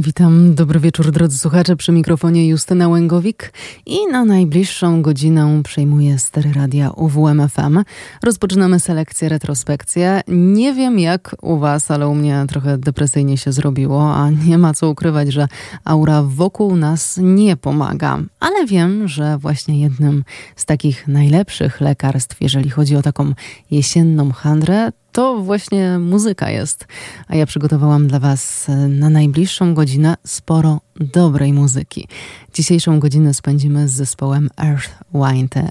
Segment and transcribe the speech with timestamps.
[0.00, 3.52] Witam, dobry wieczór drodzy słuchacze, przy mikrofonie Justyna Łęgowik
[3.86, 7.84] i na najbliższą godzinę przejmuję stery radia UWMFM.
[8.22, 10.20] Rozpoczynamy selekcję, retrospekcję.
[10.28, 14.74] Nie wiem jak u was, ale u mnie trochę depresyjnie się zrobiło, a nie ma
[14.74, 15.48] co ukrywać, że
[15.84, 18.18] aura wokół nas nie pomaga.
[18.40, 20.24] Ale wiem, że właśnie jednym
[20.56, 23.32] z takich najlepszych lekarstw, jeżeli chodzi o taką
[23.70, 26.86] jesienną handrę, to właśnie muzyka jest.
[27.28, 32.08] A ja przygotowałam dla Was e, na najbliższą godzinę sporo dobrej muzyki.
[32.54, 35.70] Dzisiejszą godzinę spędzimy z zespołem Earth, Wind e,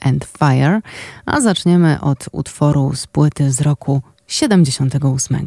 [0.00, 0.80] and Fire,
[1.26, 5.44] a zaczniemy od utworu z płyty z roku 78.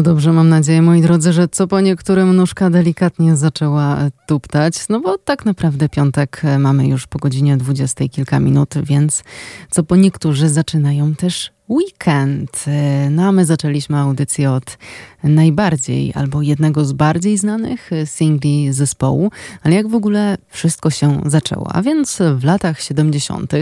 [0.00, 5.00] No dobrze, mam nadzieję, moi drodzy, że co po niektórym nóżka delikatnie zaczęła tuptać, no
[5.00, 9.24] bo tak naprawdę piątek mamy już po godzinie 20 kilka minut, więc
[9.70, 12.64] co po niektórzy zaczynają też Weekend.
[13.10, 14.78] No a my zaczęliśmy audycję od
[15.24, 19.30] najbardziej albo jednego z bardziej znanych singli zespołu,
[19.62, 21.72] ale jak w ogóle wszystko się zaczęło?
[21.72, 23.52] A więc w latach 70.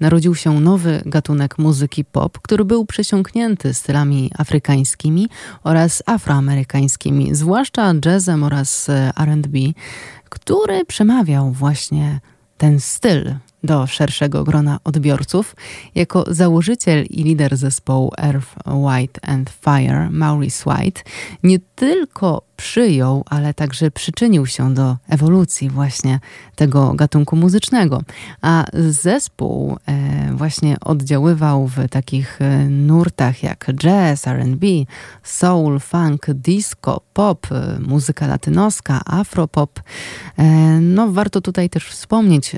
[0.00, 5.28] narodził się nowy gatunek muzyki pop, który był przesiąknięty stylami afrykańskimi
[5.64, 8.88] oraz afroamerykańskimi, zwłaszcza jazzem oraz
[9.24, 9.56] RB,
[10.28, 12.20] który przemawiał właśnie
[12.58, 15.56] ten styl do szerszego grona odbiorców.
[15.94, 21.02] Jako założyciel i lider zespołu Earth, White and Fire, Maurice White,
[21.42, 26.20] nie tylko przyjął, ale także przyczynił się do ewolucji właśnie
[26.54, 28.02] tego gatunku muzycznego.
[28.42, 34.64] A zespół e, właśnie oddziaływał w takich e, nurtach jak jazz, RB,
[35.22, 39.80] soul, funk, disco, pop, e, muzyka latynoska, afropop.
[40.80, 42.56] No, warto tutaj też wspomnieć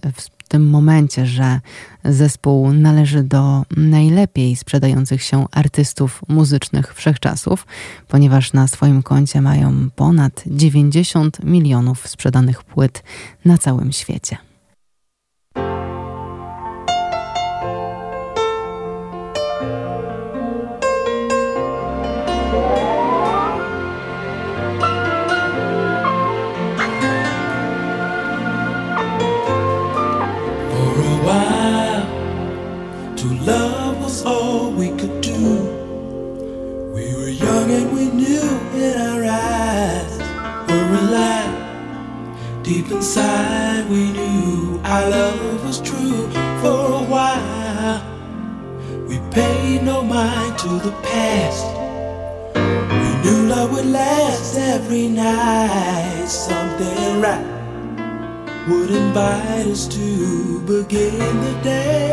[0.48, 1.60] tym momencie, że
[2.04, 7.66] zespół należy do najlepiej sprzedających się artystów muzycznych wszechczasów,
[8.08, 13.02] ponieważ na swoim koncie mają ponad 90 milionów sprzedanych płyt
[13.44, 14.47] na całym świecie.
[59.28, 62.07] Would invite us to begin the day.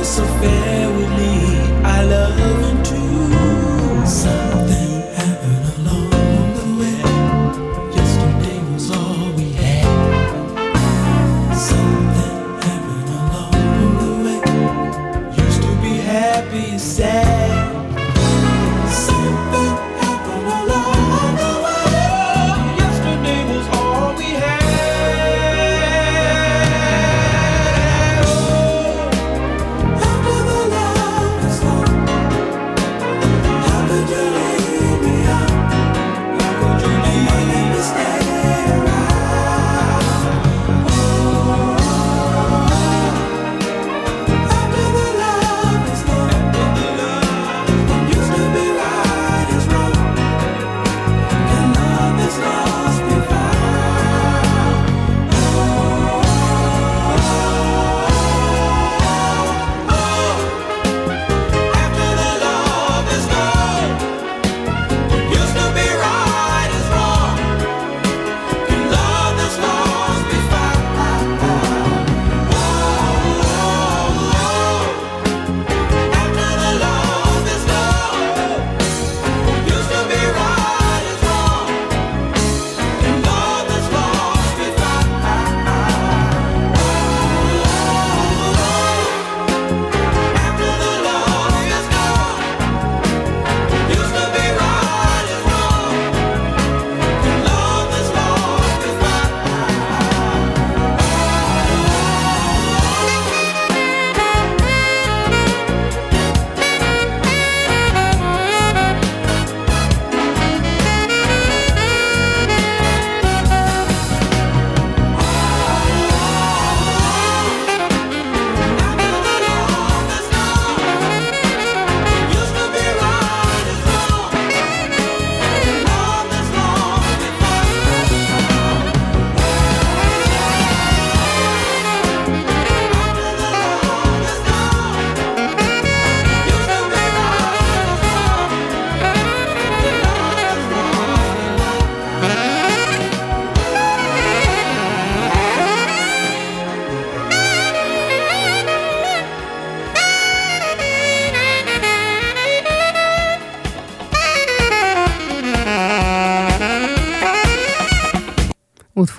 [0.00, 1.29] this affair with me.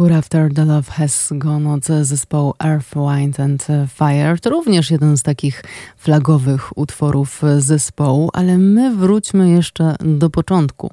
[0.02, 5.18] Utwór After the Love Has Gone od zespołu Earth, Wind and Fire to również jeden
[5.18, 5.64] z takich
[5.98, 10.92] flagowych utworów zespołu, ale my wróćmy jeszcze do początku.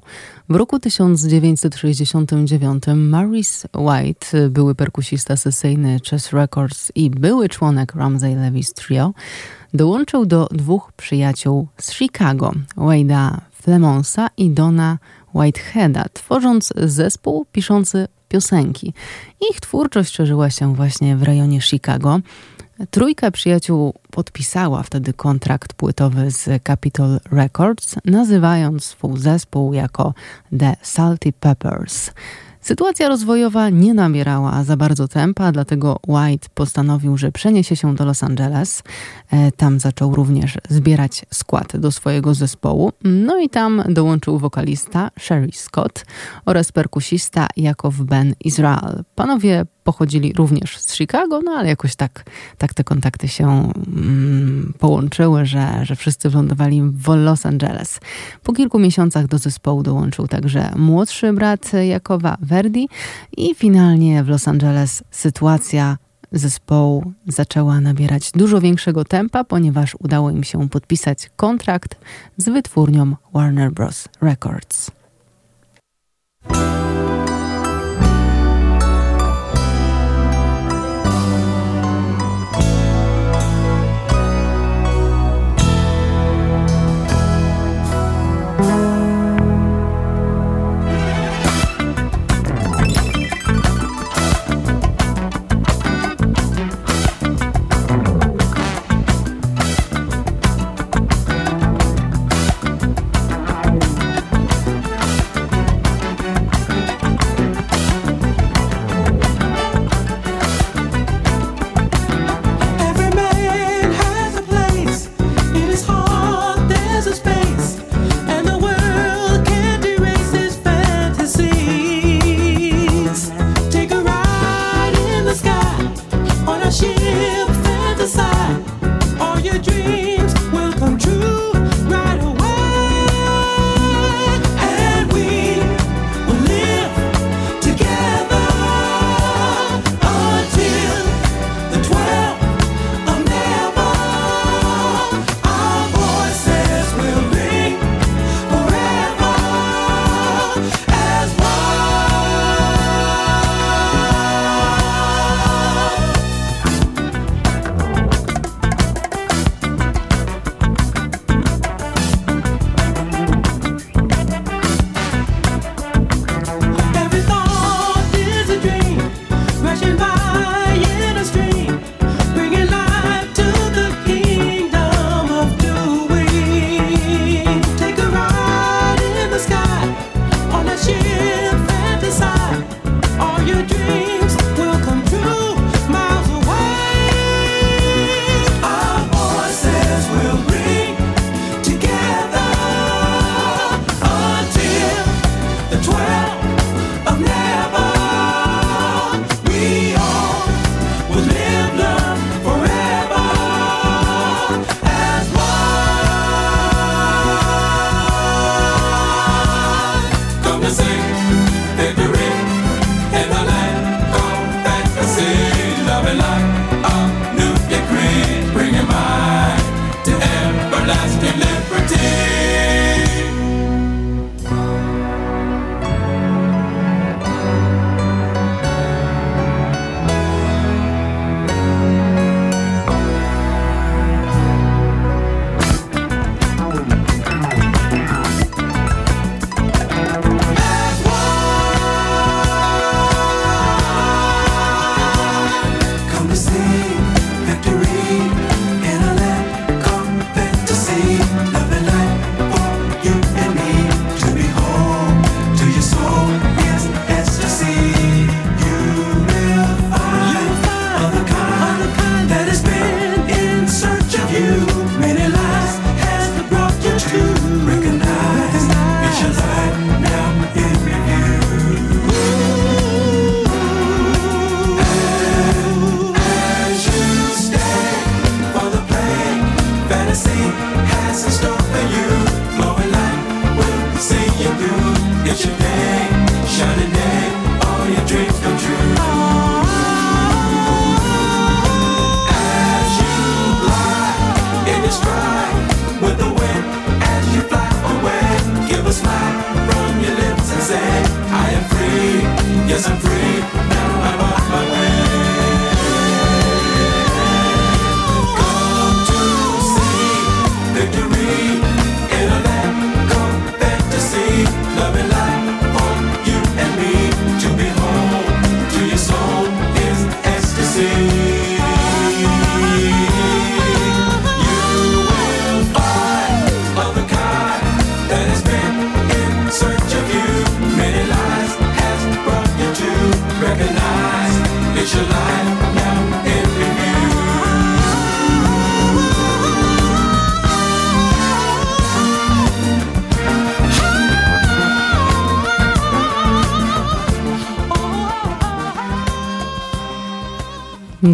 [0.49, 8.73] W roku 1969 Maurice White, były perkusista sesyjny Chess Records i były członek Ramsey Levis
[8.73, 9.13] Trio,
[9.73, 14.97] dołączył do dwóch przyjaciół z Chicago, Wade'a Flemonsa i Dona
[15.33, 18.93] Whiteheada, tworząc zespół piszący piosenki.
[19.51, 22.19] Ich twórczość szerzyła się właśnie w rejonie Chicago.
[22.91, 30.13] Trójka przyjaciół podpisała wtedy kontrakt płytowy z Capitol Records, nazywając swój zespół jako
[30.59, 32.11] The Salty Peppers.
[32.61, 38.23] Sytuacja rozwojowa nie nabierała za bardzo tempa, dlatego White postanowił, że przeniesie się do Los
[38.23, 38.83] Angeles.
[39.31, 42.91] E, tam zaczął również zbierać skład do swojego zespołu.
[43.03, 46.05] No i tam dołączył wokalista Sherry Scott
[46.45, 49.03] oraz perkusista Jakow Ben Israel.
[49.15, 52.23] Panowie pochodzili również z Chicago, no ale jakoś tak,
[52.57, 57.99] tak te kontakty się mm, połączyły, że, że wszyscy wylądowali w Los Angeles.
[58.43, 62.89] Po kilku miesiącach do zespołu dołączył także młodszy brat Jakowa, Verdi
[63.37, 65.97] i finalnie w Los Angeles sytuacja
[66.31, 71.95] zespołu zaczęła nabierać dużo większego tempa, ponieważ udało im się podpisać kontrakt
[72.37, 74.07] z wytwórnią Warner Bros.
[74.21, 74.91] Records.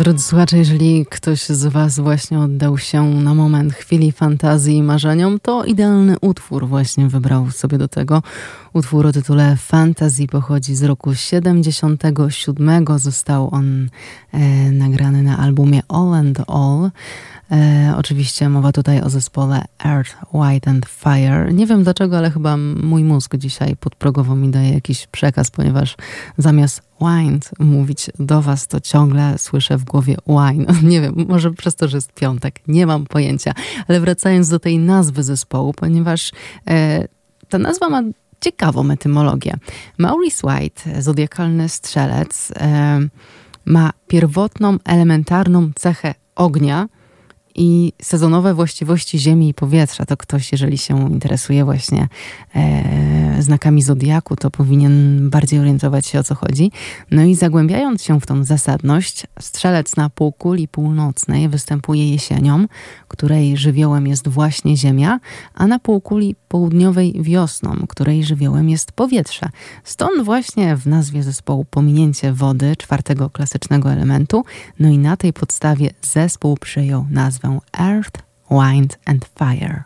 [0.06, 5.40] Drodzy słuchacze, jeżeli ktoś z Was właśnie oddał się na moment chwili fantazji i marzeniom,
[5.40, 8.24] to idealny utwór właśnie wybrał sobie do tego.
[8.74, 12.86] Utwór o tytule Fantasy pochodzi z roku 77.
[12.96, 13.90] Został on
[14.32, 14.40] e,
[14.72, 16.92] nagrany na albumie All and All.
[17.52, 21.54] E, oczywiście mowa tutaj o zespole Earth, White and Fire.
[21.54, 25.96] Nie wiem dlaczego, ale chyba mój mózg dzisiaj podprogowo mi daje jakiś przekaz, ponieważ
[26.38, 30.66] zamiast wind mówić do was, to ciągle słyszę w głowie wine.
[30.90, 33.54] Nie wiem, może przez to, że jest piątek, nie mam pojęcia.
[33.88, 36.32] Ale wracając do tej nazwy zespołu, ponieważ
[36.68, 37.08] e,
[37.50, 38.04] ta nazwa ma
[38.42, 39.54] ciekawą etymologię.
[39.98, 43.00] Maurice White, zodiakalny strzelec, e,
[43.66, 46.88] ma pierwotną, elementarną cechę ognia,
[47.56, 50.06] i sezonowe właściwości Ziemi i powietrza.
[50.06, 52.08] To ktoś, jeżeli się interesuje właśnie
[52.56, 56.72] e, znakami zodiaku, to powinien bardziej orientować się o co chodzi.
[57.12, 62.66] No i zagłębiając się w tą zasadność, strzelec na półkuli północnej występuje jesienią,
[63.08, 65.20] której żywiołem jest właśnie Ziemia,
[65.54, 69.50] a na półkuli południowej wiosną, której żywiołem jest powietrze.
[69.84, 74.46] Stąd właśnie w nazwie zespołu pominięcie wody, czwartego klasycznego elementu,
[74.80, 79.84] no i na tej podstawie zespół przyjął nazwę Earth, Wind and Fire.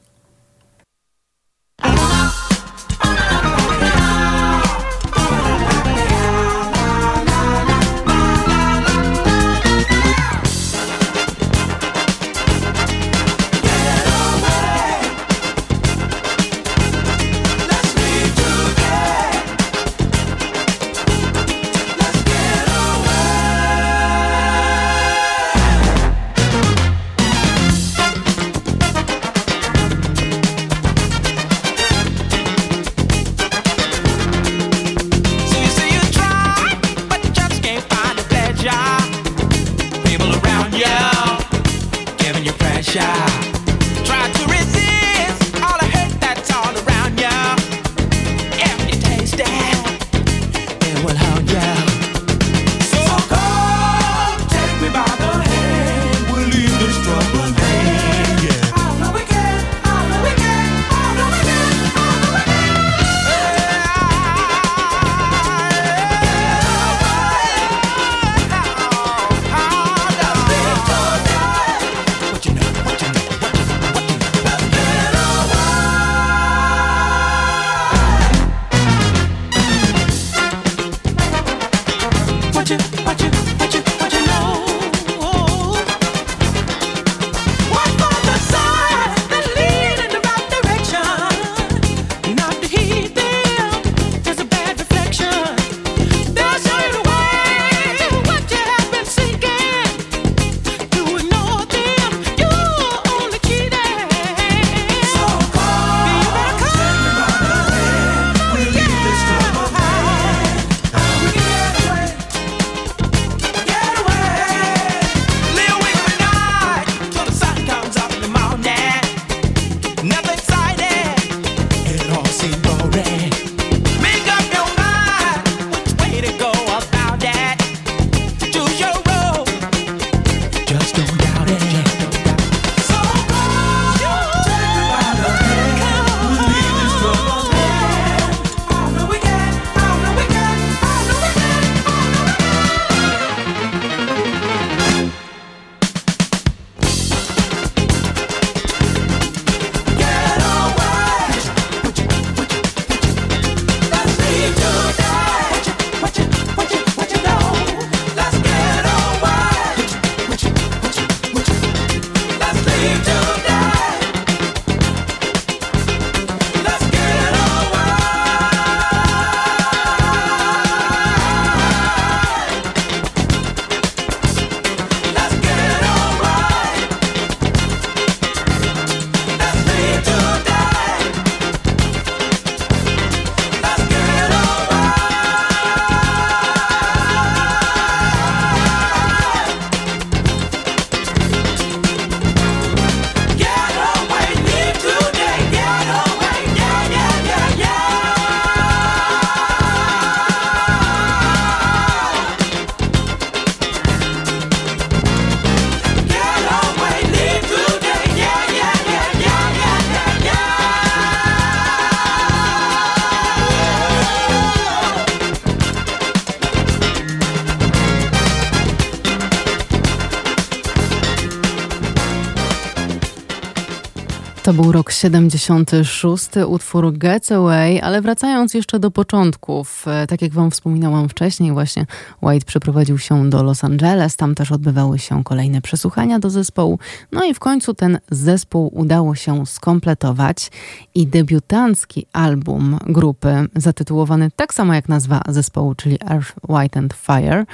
[224.49, 230.33] To był rok 76, utwór Get Away, ale wracając jeszcze do początków, e, tak jak
[230.33, 231.85] wam wspominałam wcześniej, właśnie
[232.21, 236.79] White przeprowadził się do Los Angeles, tam też odbywały się kolejne przesłuchania do zespołu,
[237.12, 240.51] no i w końcu ten zespół udało się skompletować
[240.95, 247.45] i debiutancki album grupy, zatytułowany tak samo jak nazwa zespołu, czyli Earth, White and Fire,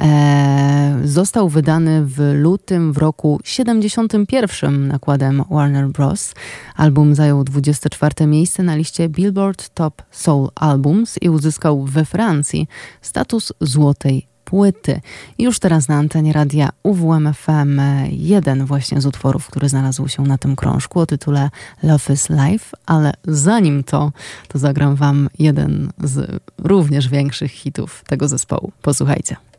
[0.00, 6.31] e, został wydany w lutym w roku 71 nakładem Warner Bros.
[6.76, 12.68] Album zajął 24 miejsce na liście Billboard Top Soul Albums i uzyskał we Francji
[13.02, 15.00] status złotej płyty.
[15.38, 20.56] Już teraz na antenie radia UWMFM jeden właśnie z utworów, który znalazł się na tym
[20.56, 21.50] krążku o tytule
[21.82, 24.12] Love is Life, ale zanim to,
[24.48, 28.72] to zagram wam jeden z również większych hitów tego zespołu.
[28.82, 29.51] Posłuchajcie.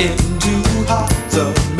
[0.00, 1.79] into hearts of men.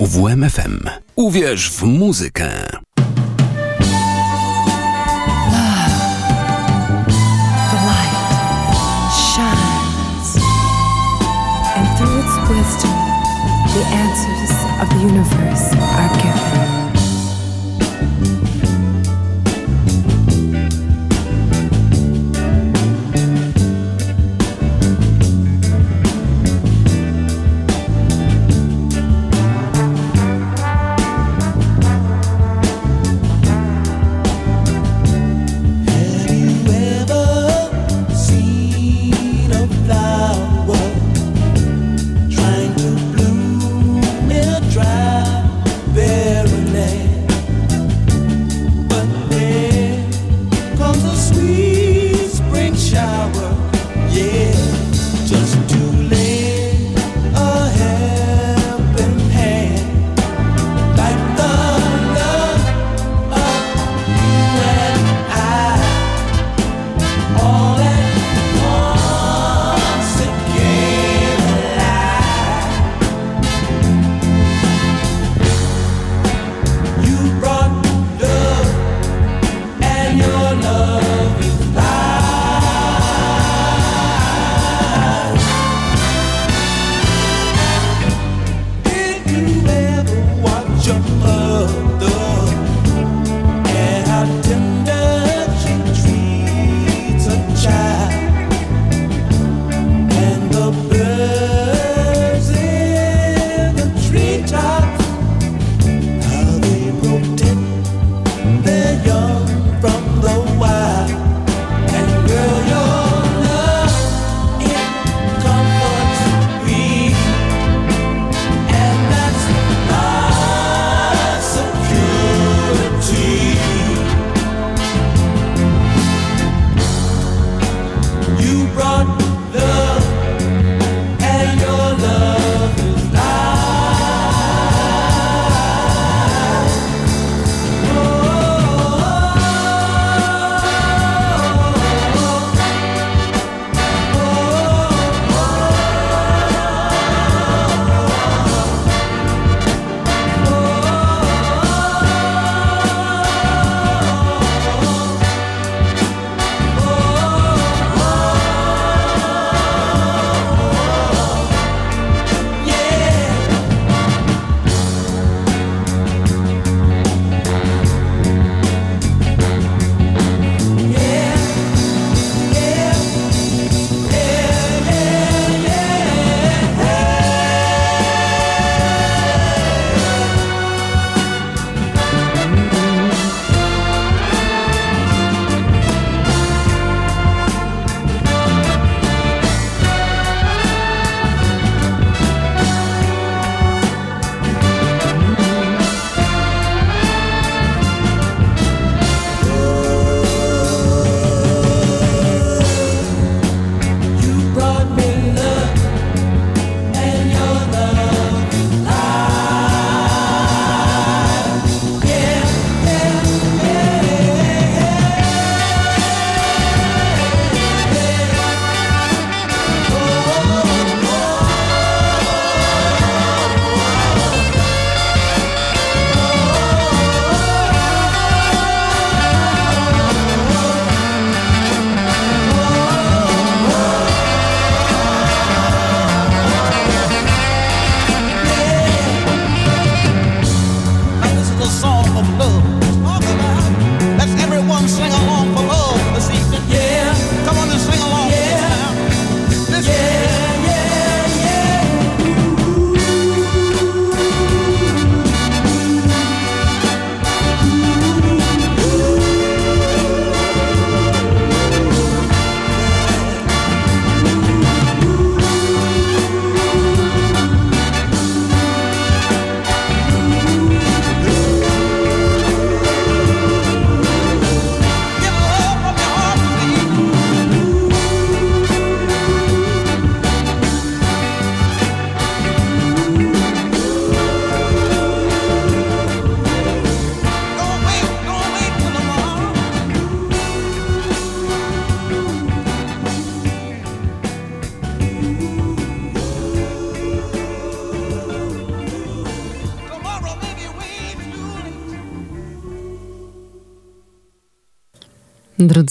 [0.00, 0.80] UWMFM.
[1.16, 2.50] Uwierz w muzykę.
[7.70, 8.14] The light
[9.12, 10.44] shines,
[11.76, 12.96] and through its wisdom,
[13.74, 15.89] the answers of the universe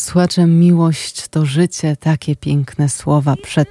[0.10, 3.70] słuchacze, miłość to życie, takie piękne słowa przed...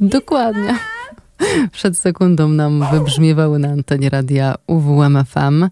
[0.00, 0.78] Dokładnie.
[1.72, 5.68] Przed sekundą nam wybrzmiewały na antenie radia UWMFM.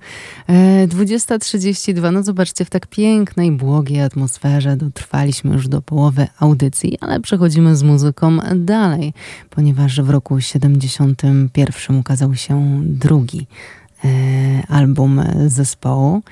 [0.88, 7.76] 20.32, no zobaczcie, w tak pięknej, błogiej atmosferze dotrwaliśmy już do połowy audycji, ale przechodzimy
[7.76, 9.12] z muzyką dalej,
[9.50, 13.46] ponieważ w roku 71 ukazał się drugi
[14.04, 14.08] e,
[14.68, 16.22] album zespołu.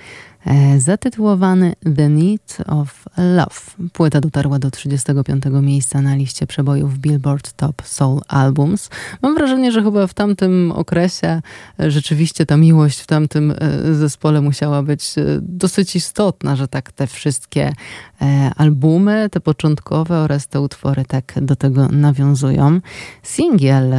[0.46, 3.90] E, zatytułowany The Need of Love.
[3.92, 8.90] Płyta dotarła do 35 miejsca na liście przebojów Billboard Top Soul Albums.
[9.22, 11.42] Mam wrażenie, że chyba w tamtym okresie
[11.80, 17.06] e, rzeczywiście ta miłość w tamtym e, zespole musiała być dosyć istotna, że tak te
[17.06, 17.72] wszystkie
[18.56, 22.80] albumy, te początkowe oraz te utwory tak do tego nawiązują.
[23.22, 23.94] Singiel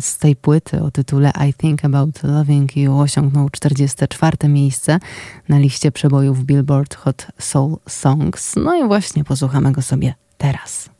[0.00, 4.98] z tej płyty o tytule I Think About Loving You osiągnął 44 miejsce
[5.48, 8.56] na liście przebojów Billboard Hot Soul Songs.
[8.56, 10.95] No i właśnie posłuchamy go sobie teraz.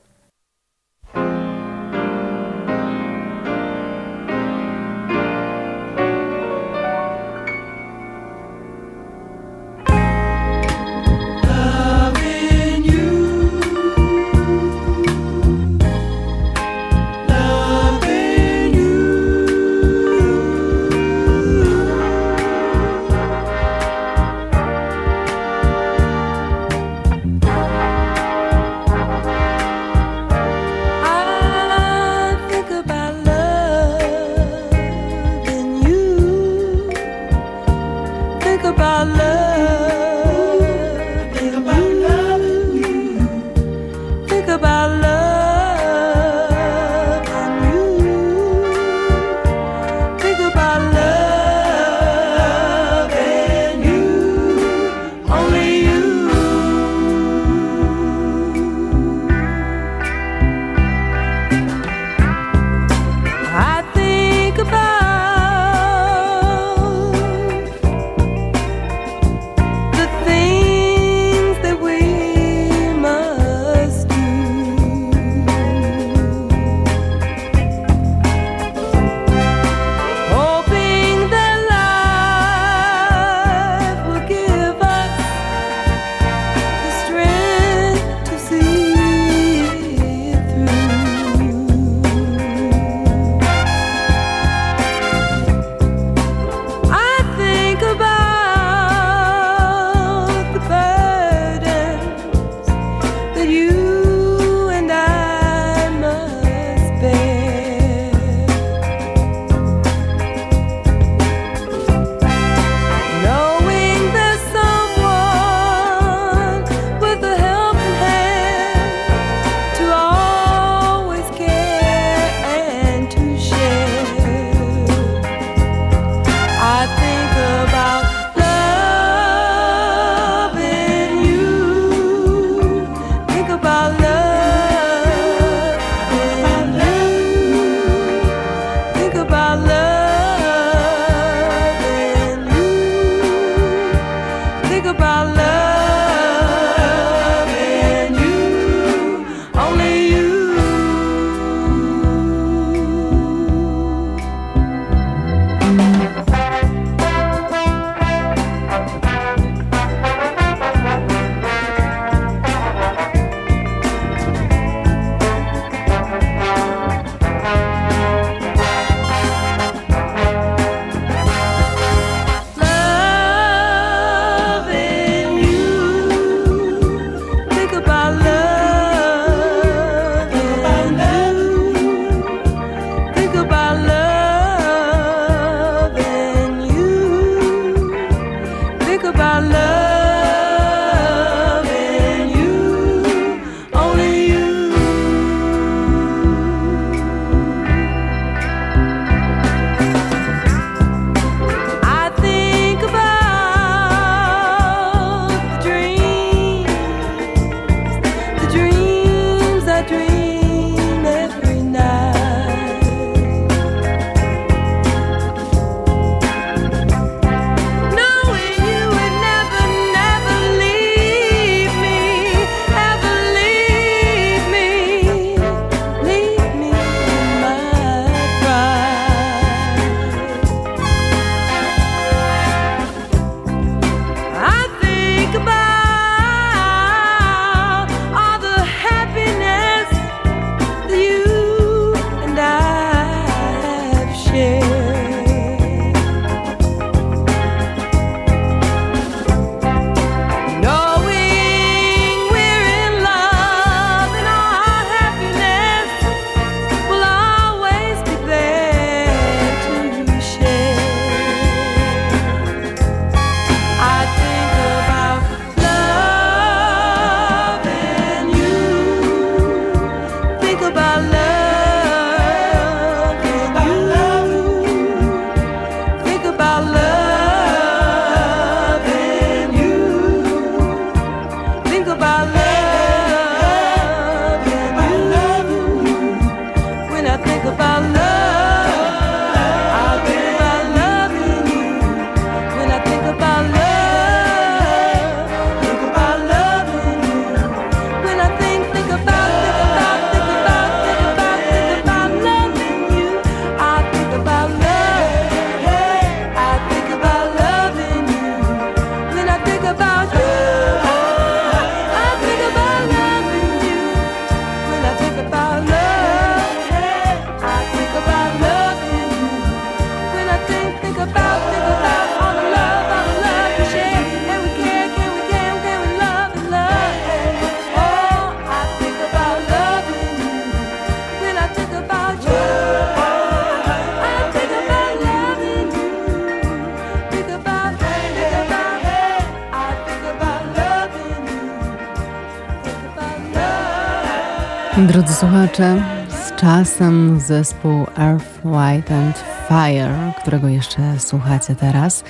[345.20, 352.04] Słuchacze, z czasem zespół Earth, White and Fire, którego jeszcze słuchacie teraz,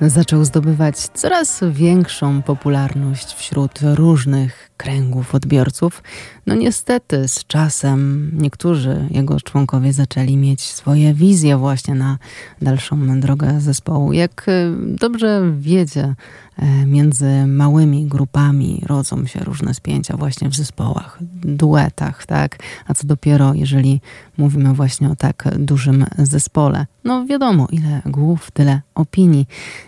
[0.00, 6.02] zaczął zdobywać coraz większą popularność wśród różnych kręgów odbiorców.
[6.46, 12.18] No niestety z czasem niektórzy jego członkowie zaczęli mieć swoje wizje właśnie na
[12.62, 14.12] dalszą drogę zespołu.
[14.12, 16.14] Jak y, dobrze wiecie,
[16.58, 22.58] E, między małymi grupami rodzą się różne spięcia właśnie w zespołach, duetach, tak?
[22.86, 24.00] A co dopiero, jeżeli
[24.38, 26.86] mówimy właśnie o tak dużym zespole.
[27.04, 29.46] No wiadomo, ile głów, tyle opinii.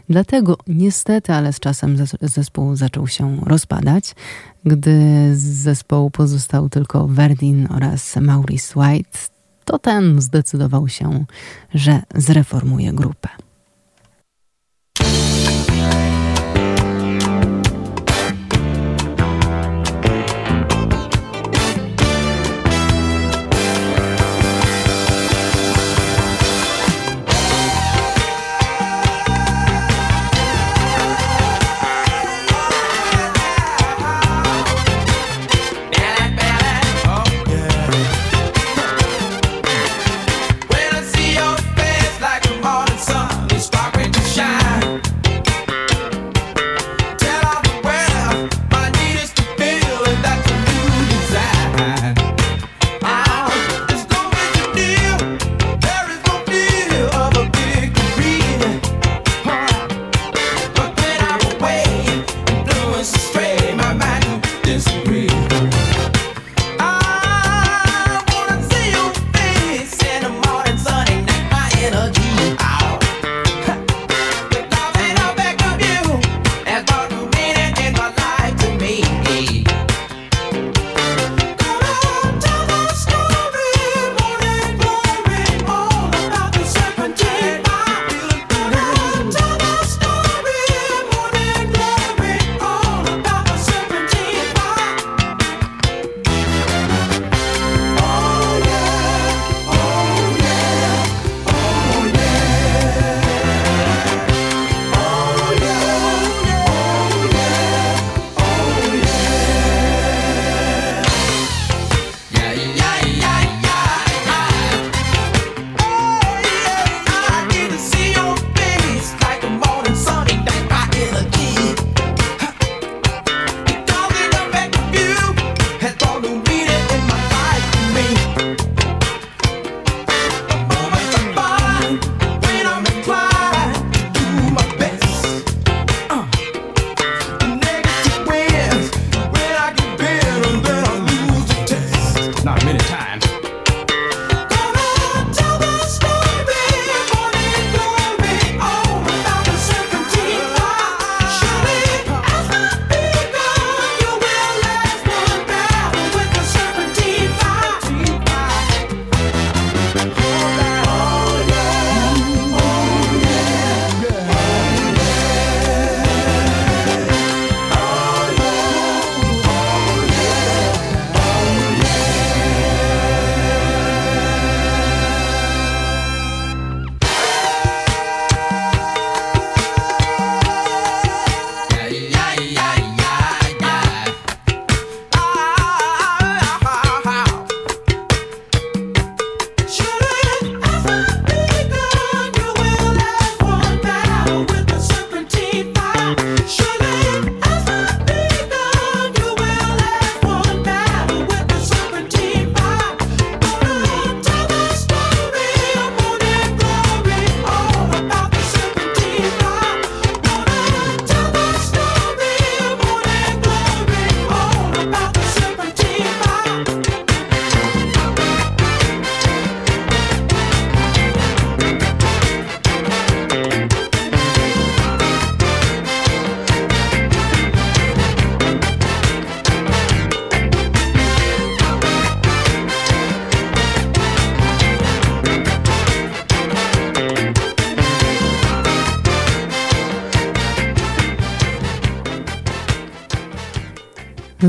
[0.09, 4.15] Dlatego niestety, ale z czasem zespół zaczął się rozpadać,
[4.65, 9.19] gdy z zespołu pozostał tylko Verdin oraz Maurice White,
[9.65, 11.25] to ten zdecydował się,
[11.75, 13.29] że zreformuje grupę.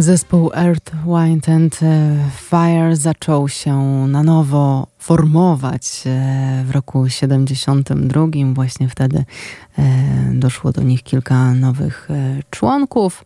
[0.01, 2.17] Zespół Earth, Wind and e,
[2.49, 3.75] Fire zaczął się
[4.07, 8.27] na nowo formować e, w roku 72.
[8.53, 9.25] Właśnie wtedy
[9.79, 9.83] e,
[10.33, 12.09] doszło do nich kilka nowych
[12.49, 13.25] członków.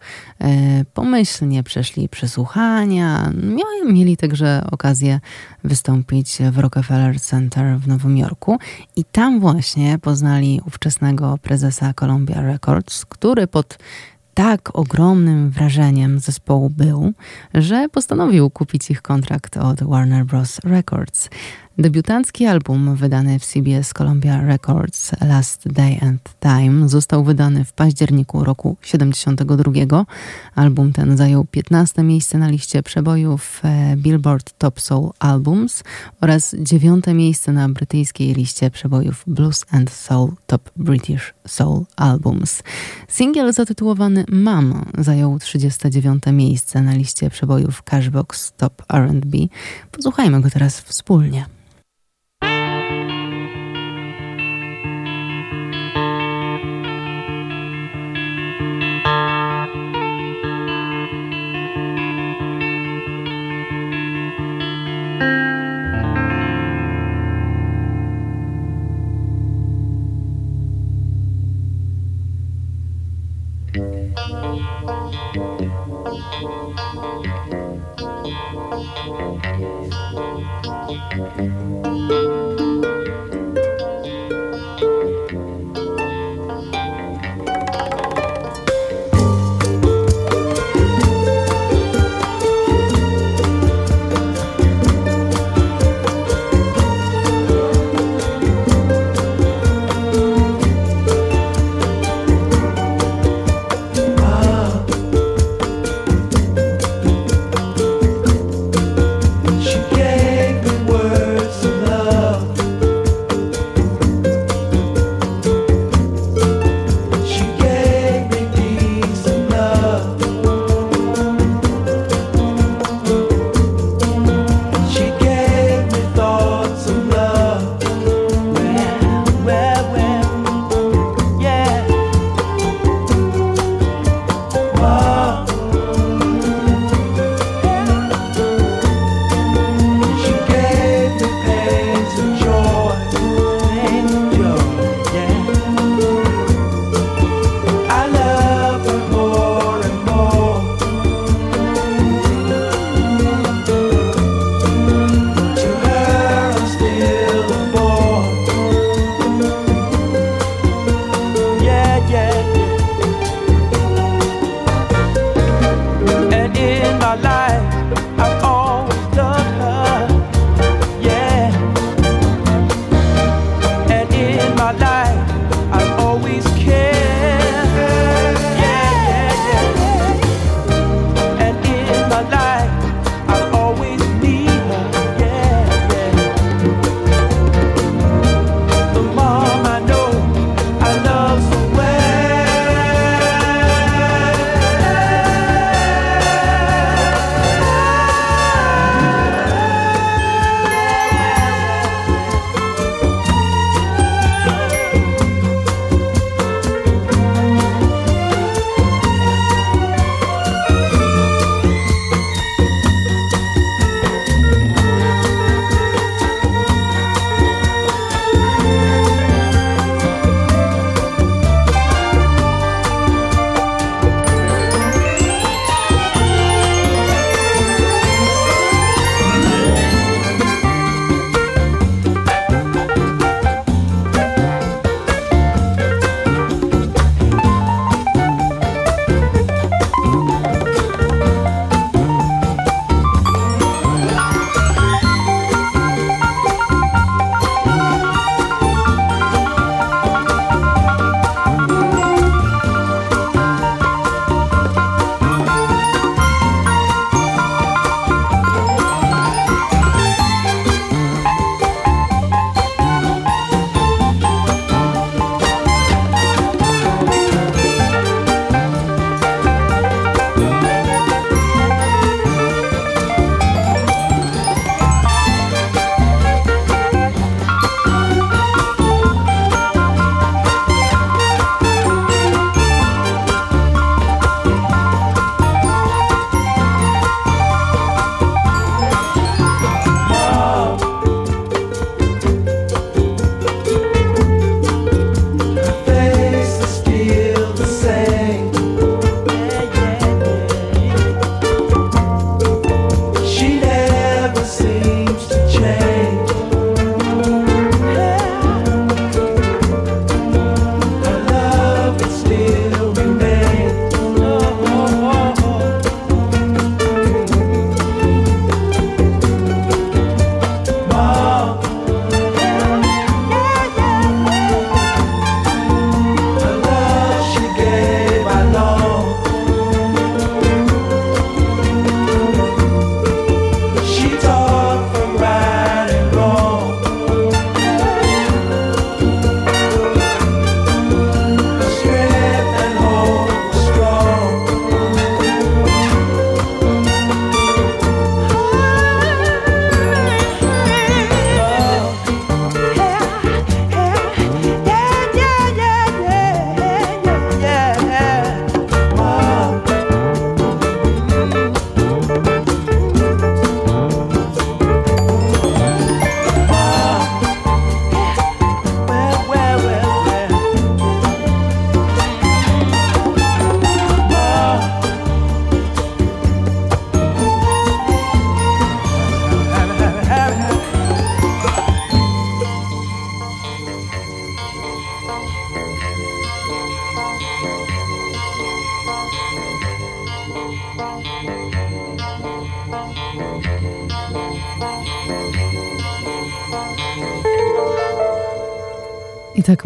[0.93, 3.31] Pomyślnie przeszli przesłuchania.
[3.85, 5.19] Mieli także okazję
[5.63, 8.57] wystąpić w Rockefeller Center w Nowym Jorku
[8.95, 13.77] i tam właśnie poznali ówczesnego prezesa Columbia Records, który pod
[14.39, 17.13] tak ogromnym wrażeniem zespołu był,
[17.53, 20.59] że postanowił kupić ich kontrakt od Warner Bros.
[20.63, 21.29] Records.
[21.77, 28.43] Debiutancki album wydany w CBS Columbia Records Last Day and Time został wydany w październiku
[28.43, 30.05] roku 72.
[30.55, 35.83] Album ten zajął 15 miejsce na liście przebojów e, Billboard Top Soul Albums
[36.21, 42.63] oraz 9 miejsce na brytyjskiej liście przebojów Blues and Soul Top British Soul Albums.
[43.07, 49.37] Singiel zatytułowany Mam zajął 39 miejsce na liście przebojów Cashbox Top R&B.
[49.91, 51.45] Posłuchajmy go teraz wspólnie.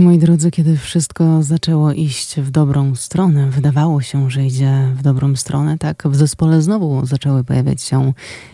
[0.04, 5.36] Moi drodzy, kiedy wszystko zaczęło iść w dobrą stronę, wydawało się, że idzie w dobrą
[5.36, 8.14] stronę, tak w zespole znowu zaczęły pojawiać się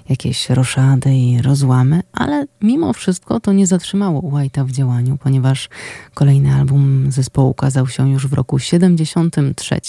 [0.09, 5.69] jakieś roszady i rozłamy, ale mimo wszystko to nie zatrzymało White'a w działaniu, ponieważ
[6.13, 9.79] kolejny album zespołu ukazał się już w roku 73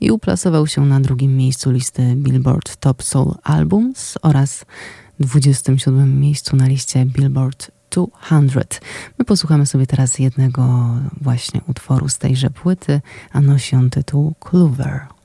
[0.00, 4.64] i uplasował się na drugim miejscu listy Billboard Top Soul Albums oraz
[5.20, 7.75] 27 miejscu na liście Billboard
[8.42, 8.80] 200.
[9.18, 13.00] My posłuchamy sobie teraz jednego właśnie utworu z tejże płyty,
[13.32, 15.15] a nosi on tytuł Clover.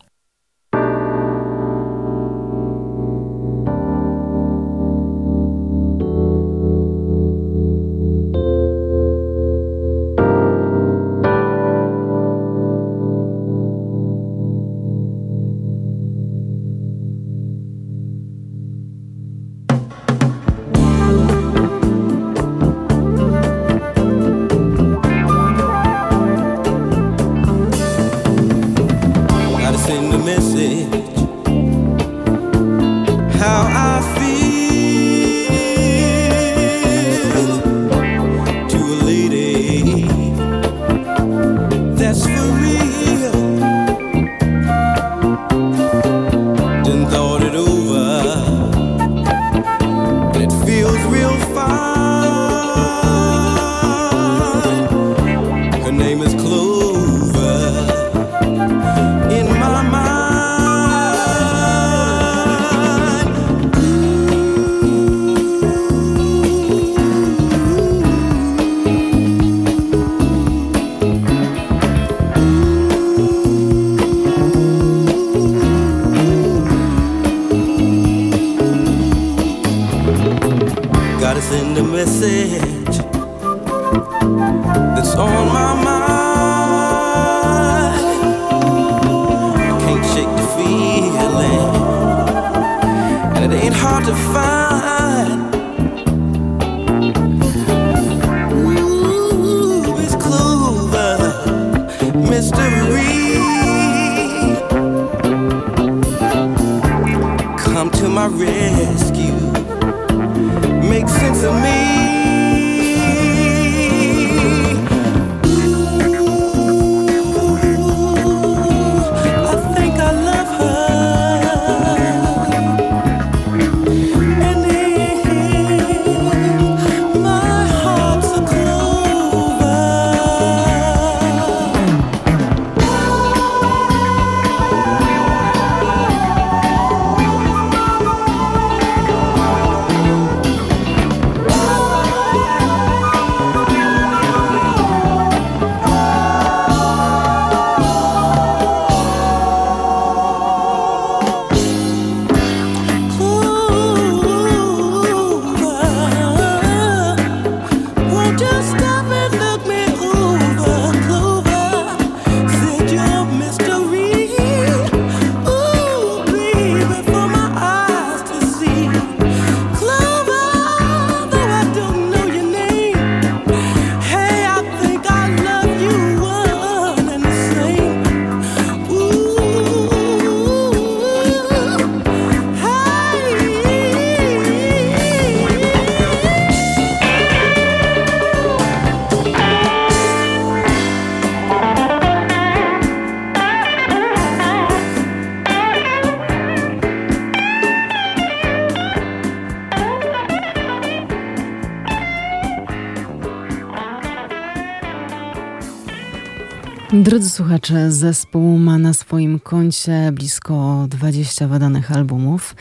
[207.32, 212.56] Słuchacze, zespół ma na swoim koncie blisko 20 wydanych albumów.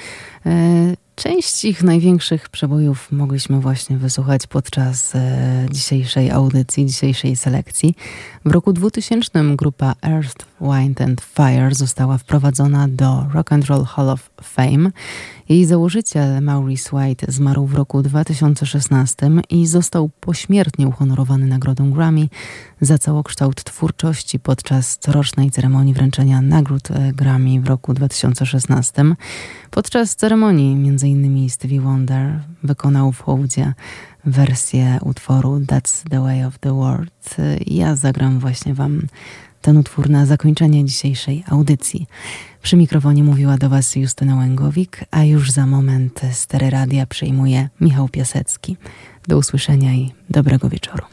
[0.47, 0.51] E,
[1.14, 7.95] część ich największych przebojów mogliśmy właśnie wysłuchać podczas e, dzisiejszej audycji, dzisiejszej selekcji.
[8.45, 14.08] W roku 2000 grupa Earth, Wind and Fire została wprowadzona do Rock and Roll Hall
[14.11, 14.90] of Fame
[15.50, 22.28] jej założyciel Maurice White zmarł w roku 2016 i został pośmiertnie uhonorowany nagrodą Grammy
[22.80, 29.04] za całokształt twórczości podczas corocznej ceremonii wręczenia nagród e, Grammy w roku 2016.
[29.70, 31.50] Podczas ceremonii m.in.
[31.50, 33.74] Stevie Wonder wykonał w hołdzie
[34.24, 37.36] wersję utworu That's the Way of the World.
[37.66, 39.02] Ja zagram właśnie Wam
[39.61, 42.06] ten utwór na zakończenie dzisiejszej audycji.
[42.62, 48.08] Przy mikrofonie mówiła do Was Justyna Łęgowik, a już za moment stery radia przyjmuje Michał
[48.08, 48.76] Piasecki.
[49.28, 51.04] Do usłyszenia i dobrego wieczoru.